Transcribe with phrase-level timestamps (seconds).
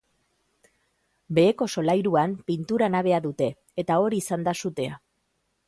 [1.39, 3.53] Beheko solairuan pintura nabea dute,
[3.85, 5.01] eta hor izan da sutea.